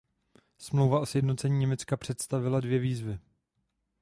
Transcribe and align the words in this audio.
Smlouva 0.57 0.99
o 0.99 1.05
sjednocení 1.05 1.59
Německa 1.59 1.97
představila 1.97 2.59
dvě 2.59 2.79
výzvy. 2.79 3.19